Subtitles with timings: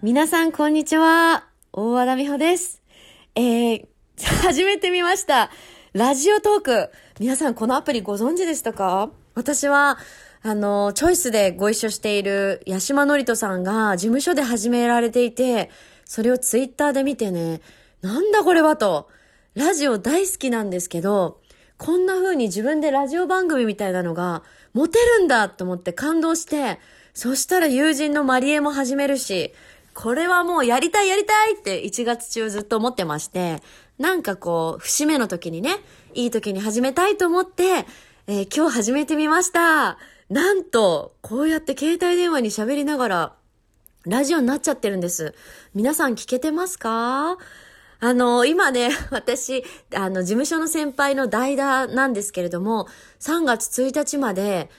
[0.00, 1.48] 皆さん、こんにちは。
[1.72, 2.80] 大和田美穂です。
[3.34, 3.86] えー、
[4.44, 5.50] 始めてみました。
[5.92, 6.90] ラジオトーク。
[7.18, 9.10] 皆さん、このアプリご存知でしたか？
[9.34, 9.98] 私は、
[10.42, 15.68] あの、チョイスでご一緒している八島のりとさんが事務所で始められていて、
[16.04, 17.60] それをツイッターで見てね、
[18.00, 19.08] なんだこれはと。
[19.56, 21.40] ラジオ大好きなんですけど、
[21.76, 26.78] こんな風に自分でラジオ番組みたいなのが持てるんだと思って感動して、
[27.14, 29.52] そしたら友人のマリエも始めるし、
[30.00, 33.60] これはもうやりたいやりたいって1月中ずっと思ってまして、
[33.98, 35.70] なんかこう、節目の時にね、
[36.14, 37.84] いい時に始めたいと思って、
[38.28, 39.98] えー今日始めてみました。
[40.30, 43.32] なんと、こうやって携帯電話に喋りながら、
[44.06, 45.34] ラジオになっちゃってるんです。
[45.74, 47.36] 皆さん聞けてますか？
[47.98, 52.86] あの、今ね、 私、あの、事務所の先輩の代打なんですけれども、
[53.18, 54.70] 3月1日まで、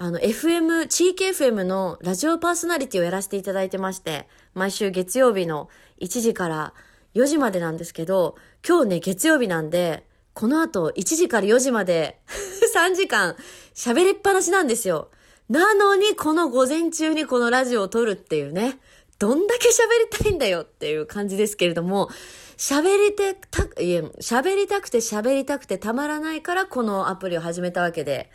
[0.00, 5.68] あの、FM、地域 FM のラジオパーソナリティをやらせていただいてまして、毎週月曜日の
[6.00, 6.72] 1時から
[7.16, 12.20] 4時までなんですけど、今日ね、月曜日なんで、この後1時から4時まで
[12.72, 13.34] 3時間
[13.74, 15.10] 喋りっぱなしなんですよ。
[15.48, 18.78] なのに、この午前中にこのラジオを撮るっていうね、
[19.18, 19.72] どんだけ喋
[20.12, 22.08] りたいんだよっていう感じですけれども、
[22.56, 28.30] 喋りてた、いえ、喋りたくて喋りたくてたまらないからこのアプリを始めたわけで、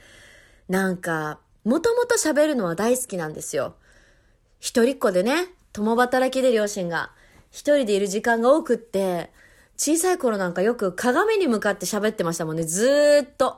[0.67, 3.75] なんか、もともと喋るのは大好きなんですよ。
[4.59, 7.11] 一人っ子でね、共働きで両親が、
[7.51, 9.31] 一人でいる時間が多くって、
[9.77, 13.57] 小さい頃なんかよく鏡に向かって喋ってましたもんね、ずーっと。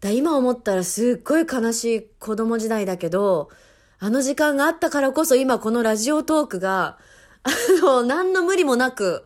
[0.00, 3.50] だ今思ったらすっごい悲しい子供時代だけど、
[3.98, 6.98] あの時間があったからこそ今このラジオトークが、
[7.42, 7.50] あ
[7.82, 9.24] の、何の無理もなく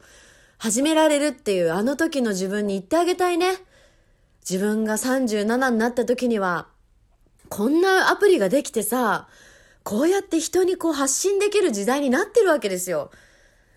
[0.58, 3.56] 始められるっていうあの時の自分に言ってあげたいね。
[4.48, 6.68] 自分が37になった時には、
[7.50, 9.28] こんなアプリができてさ、
[9.82, 13.10] こうやって人にこう発信できる時代になってるわけですよ。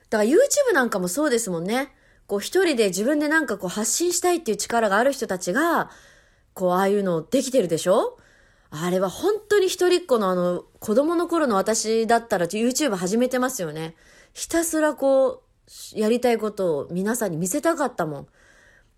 [0.10, 0.38] だから YouTube
[0.74, 1.92] なんかもそうですもんね。
[2.28, 5.90] こう一人で自分でなんかこう発信したいっていう力がある人たちが、
[6.54, 8.18] こうああいうのできてるでしょ？
[8.70, 13.96] あれは本当に一人っ子のあの子供の頃の私だったら YouTube 始めてますよね。
[14.34, 15.44] ひたすらこ
[15.96, 18.28] うやりたいことを皆さんに見せたかったもん。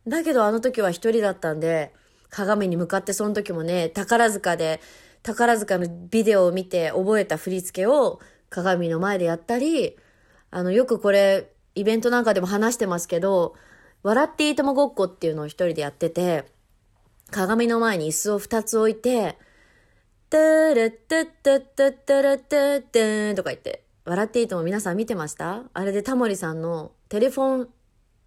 [0.07, 1.93] だけどあの時は一人だったんで、
[2.35, 4.81] 鏡に向かってその時もね、宝塚で、
[5.23, 8.19] 宝塚のビデオを見て覚えた振り付けを
[8.49, 9.95] 鏡の前でやったり、
[10.51, 13.55] あの、よくこれ、イベントなんかでも話してますけど、
[14.03, 16.45] 笑っていいともごっこっていうのを一人でやってて、
[17.31, 19.37] 鏡の前に椅子を二つ置いて、
[20.29, 25.63] トゥルットゥットゥットットゥルットゥットゥンとか言って、笑っていいとも皆さん見てました？
[25.73, 27.69] あれでタモリさんのテレフォン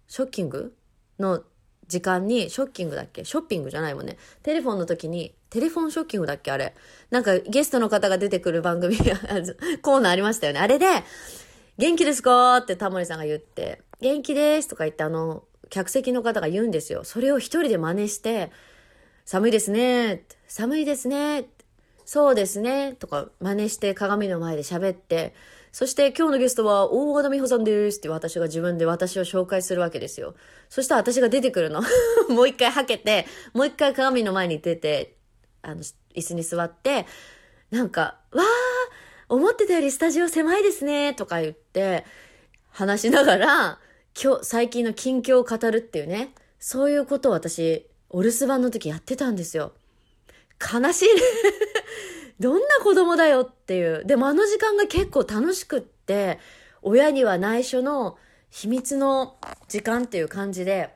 [0.07, 0.75] ショッキング
[1.19, 1.43] の
[1.89, 3.25] 時間に、ショッキングだっけ？
[3.25, 4.17] ショッピングじゃないもんね。
[4.43, 6.51] テレフォンの時に、テレフォンショッキングだっけ？
[6.51, 6.75] あれ。
[7.09, 8.95] なんかゲストの方が出てくる番組、
[9.81, 10.59] コーナーありましたよね。
[10.59, 10.85] あれで、
[11.77, 12.57] 元気ですか？
[12.57, 17.03] ってタモリさんが言って、元気ですとか言ってあの、客席の方が言うんですよ。
[17.03, 18.51] それを一人で真似して、
[19.25, 20.23] 寒いですね。
[20.47, 21.47] 寒いですね。
[22.05, 22.93] そうですね。
[22.93, 25.33] とか真似して鏡の前で喋って、
[25.71, 30.35] そして今日のゲストは大和田美穂さんですって私が自分で私を紹介するわけですよ。
[30.69, 31.81] そしたら私が出てくるの。
[32.29, 35.15] もう一回はけて、もう一回鏡の前に出て、
[35.61, 35.81] あの、
[36.15, 37.05] 椅子に座って、
[37.71, 38.45] なんか、わー
[39.29, 42.03] 思ってたよりスタジオ狭いですねとか言って、
[42.71, 43.79] 話しながら、
[44.21, 49.73] 今日、最近の近況を語るっていうね、そういうことを私、お留守番の時やってたんですよ。
[50.59, 51.21] 悲しいね。
[52.39, 54.05] どんな子供だよっていう。
[54.05, 56.39] でもあの時間が結構楽しくって、
[56.81, 58.17] 親には内緒の
[58.49, 60.95] 秘密の時間っていう感じで、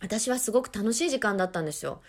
[0.00, 2.00] 私はすごく楽しい時間だったんですよ。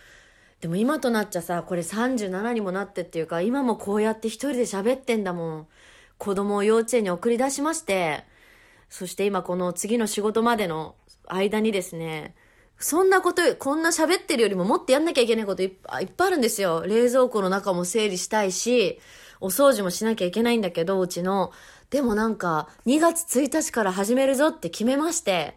[0.60, 5.66] でも今となっちゃさ、これ37にもなってっていうか、今もこうやって一人で喋ってんだもん。
[6.18, 8.24] 子供を幼稚園に送り出しまして、
[8.88, 10.94] そして今この次の仕事までの
[11.26, 12.36] 間にですね、
[12.82, 16.84] そんなこと、こんな喋ってるよりももっとやんなきゃいけないこといっぱいあるんですよ。
[16.84, 19.00] 冷蔵庫の中も整理したいし、
[19.40, 21.52] お掃除もしなきゃいけないんだけど、うちの。
[21.90, 25.56] でもなんか、2月1日から始めるぞって決めまして、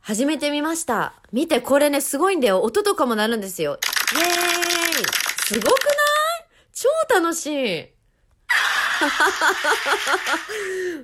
[0.00, 1.14] 始めてみました。
[1.32, 2.62] 見て、これね、すごいんだよ。
[2.62, 3.78] 音とかも鳴るんですよ。
[4.14, 5.04] イエーイ
[5.46, 5.74] すごくない？
[6.72, 7.88] 超楽しい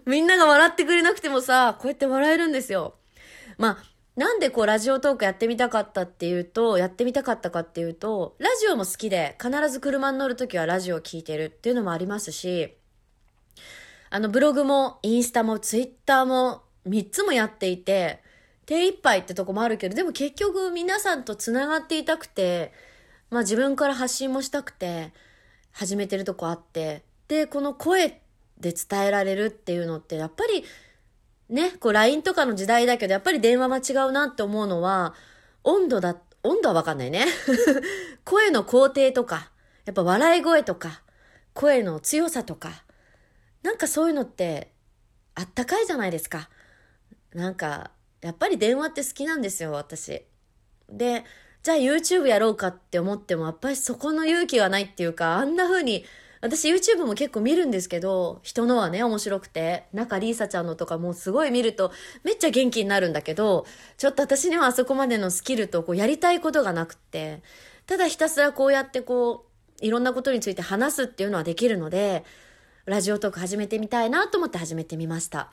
[0.06, 2.94] みんなが笑ってくれなくてもさ、こうやって笑えるんですよ。
[3.58, 12.76] まあ、なんでこうラジオトークやってみたかったっていうと、やってみたかったかっていうと、ラジオも好きで、必ず車に乗るときはラジオを聞いてるっていうのもありますし、
[14.10, 18.22] あのブログもインスタもツイッターも3つもやっていて、
[18.66, 22.72] 手一杯ってとこもあるけど、でも結局皆さんと繋がっていたくて、
[23.30, 25.12] まあ自分から発信もしたくて、
[25.72, 28.20] 始めてるとこあって、で、この声
[28.58, 30.64] で伝えられるっていうのって、やっぱり、
[31.50, 35.14] ね、こう LINE とかの時代だけど、やっぱり電話は違うなって思うのは、
[35.64, 37.26] 温度だ、温度はわかんないね。
[38.24, 39.50] 声の工程とか、
[39.84, 41.02] やっぱ笑い声とか、
[41.52, 42.84] 声の強さとか、
[43.62, 44.72] なんかそういうのって
[45.34, 46.48] あったかいじゃないですか。
[47.34, 50.24] なんか、やっぱり電話って好きなんですよ、私。
[50.88, 51.24] で、
[51.64, 56.04] じゃあ YouTube やろうかって思っても、やっぱりそこの勇気がないっていうか、あんな風に、
[56.40, 61.92] 私 YouTube も結構見るんですけど、人のはね、面白くて、中リーサちゃんのとかもすごい見ると、
[62.24, 63.66] めっちゃ元気になるんだけど、
[63.98, 67.42] ちょっと私にはあそこまでのスキルとこうやりたいことがなくって、
[67.86, 69.46] ただひたすらこうやってこ
[69.82, 72.24] う、いろんなことについて話すっていうのはできるので、
[72.86, 75.52] ラジオトーク始めてみたいなと思って始めてみました。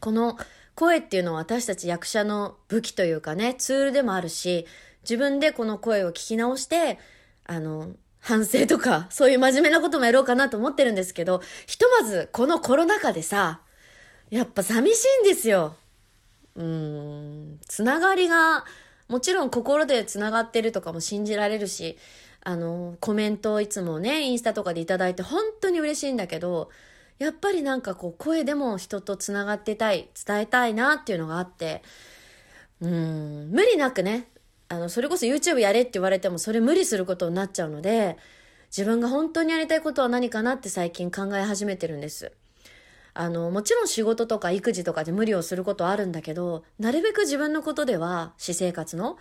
[0.00, 0.36] この
[0.74, 4.66] 声っていうのは私たち役者の武器というかね、ツールでもあるし、
[5.02, 6.98] 自分でこの声を聞き直して、
[7.44, 7.92] あの、
[8.28, 13.62] 反省とか、そういう真面目なこともやろうかなと思ってるんですけど、ひとまずこのコロナ禍でさ、
[14.28, 15.76] やっぱ寂しいんですよ。
[16.54, 18.66] うん、つながりが、
[19.08, 21.96] もちろん心でつながってるとかも信じられるし、
[22.44, 26.68] あの、コメントをいつもね、インスタとかでいただいて本当に嬉しいんだけど、
[27.18, 31.82] やっぱりなんかこう声でも人とつながってたい、伝えたいなっていうのがあって、
[32.82, 34.28] うん、無理なくね、
[34.68, 38.16] あの、それこそ YouTube やれって言われてもそれ無理することになっちゃうので、
[38.70, 42.32] 自分が本当にやりたいことは何かなって最近考え始めてるんです。
[43.14, 49.16] あの、もちろん仕事とか育児とかで無理をすることはあるんだけど、なるべく自分のことでは、私生活の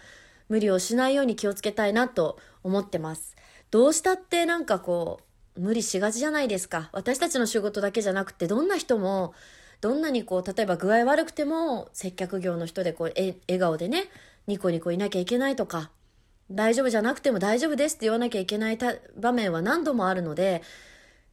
[0.50, 3.36] 無理をしないように気をつけたいなと思ってます。
[3.72, 5.22] どうしたってなんかこ
[5.56, 6.90] う、無理しがちじゃないですか。
[6.92, 9.34] 私たちの仕事だけじゃなくて、どんな人も、
[9.82, 14.06] どんなにこう、例えば具合悪くても、接客業の人でこう、え、笑顔でね、
[14.48, 15.92] ニコニコいなきゃいけないとか、
[16.50, 18.78] 大丈夫じゃなくても大丈夫ですって言わなきゃいけない
[19.18, 20.62] 場面は何度もあるので、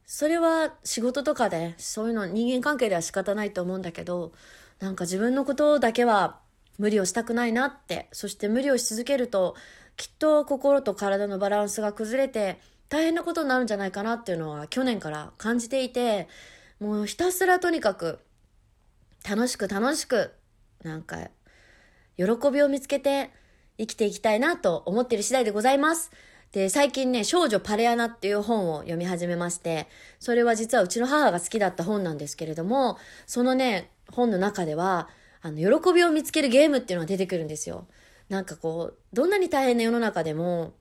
[0.05, 4.33] それは仕事とかで、そういうの人間関係では仕方ないと思うんだけど、
[4.79, 6.39] なんか自分のことだけは
[6.77, 9.55] 無理をしたくないなって、そして無理をし続けると、
[9.95, 12.59] きっと心と体のバランスが崩れて、
[12.89, 16.27] 大変なことになるんじゃないかなっていうのは去年から感じていて、
[16.79, 18.19] もうひたすらとにかく
[19.27, 20.33] 楽しく楽しく、
[20.83, 21.29] なんか、
[22.17, 23.31] 喜びを見つけて
[23.77, 26.11] 生きていきたいなと思っている次第でございます。
[26.51, 29.87] で、最近ね、少女パレアナっていう本を読み始めまして、
[30.19, 35.09] それは実はうちの母が好きだった本なんですけれども、そのね、本の中では、
[35.41, 37.87] あの、喜びを見つけるゲームっていうのが出てくるんですよ。
[38.29, 40.73] なんかこう、どんなに大変な世の中でも、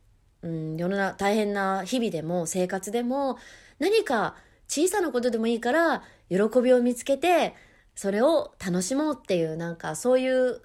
[0.43, 3.39] うん、世の中、大変な日々でも生活でも
[3.79, 4.37] 何か
[4.69, 7.55] 小さなことでもいいから喜びを見つけて
[7.95, 10.61] それを楽しもうっていうなんかそういう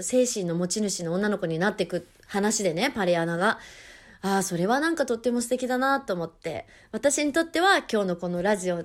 [0.00, 3.58] 精神の持ち主の女の子になってく話でね、パリアナが。
[4.20, 6.66] ああ、それはなんかとっても素敵だなと思って。
[6.92, 8.84] 私にとっては今日のこのラジオ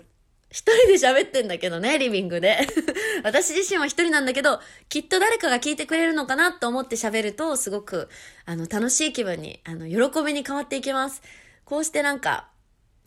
[0.53, 2.59] 一人で喋ってんだけどね、リビングで。
[3.23, 8.07] 私自身は一人なんだけど、きっと誰かが聞いてくれるのかなと思って喋ると、すごく、
[8.45, 11.23] あの、楽しい気分に、あの、喜びに変わっていきます。
[11.65, 12.50] こうしてなんか、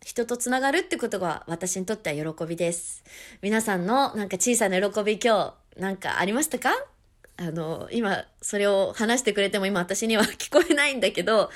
[0.03, 3.05] 人と繋がるってことが私にとっては喜びです。
[3.41, 6.71] 皆さんのなんか小さな喜び今日、なんかありましたか？
[7.37, 11.49] あの、今、それを話してくれても今私には聞こえないんだけど、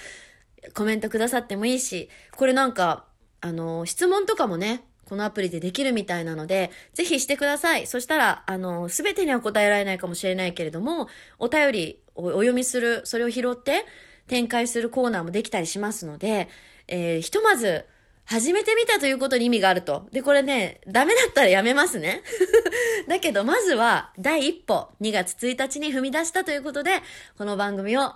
[0.75, 3.05] コメントくださってもいいし、これなんか、
[3.41, 7.87] あの、質問とかもね、このアプリでできるみたいなので、ぜひしてください。
[7.87, 13.85] そしたら、あの、すべてには答えられないかもしれないけれども、お便りをお読みする、それを拾って
[14.27, 16.47] 展開するコーナーもできたりしますので、
[16.87, 17.85] えー、ひとまず、
[18.25, 20.07] 始めてみたということに意味があると。
[20.11, 22.23] で、これね、ダメだったらやめますね。
[23.07, 27.01] だけど、まずは、第一歩、2月1日に踏み出したということで、
[27.37, 28.13] この番組を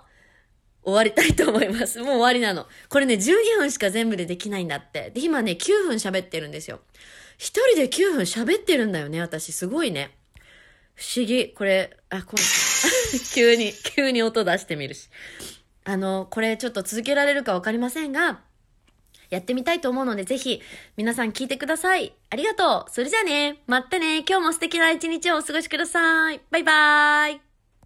[0.86, 1.98] 終わりたいと思います。
[2.00, 2.66] もう終わりなの。
[2.88, 5.10] これね、12分しか全部でできないんだって。
[5.10, 6.80] で、今ね、9分喋ってるんですよ。
[7.38, 9.52] 一人で9分喋ってるんだよね、私。
[9.52, 10.16] すごいね。
[10.94, 11.52] 不思議。
[11.52, 12.38] これ、あ、この、
[13.34, 15.10] 急に、急に音出してみるし。
[15.84, 18.40] あの、これちょっと続けられるかわかりませんが、
[19.30, 20.60] やってみたいと思うので、ぜひ、
[20.96, 22.14] 皆さん聞いてください。
[22.30, 22.90] ありがとう。
[22.90, 23.62] それじゃあね。
[23.66, 24.18] またね。
[24.18, 26.40] 今日も素敵な一日をお過ごしください。
[26.50, 27.45] バイバーイ。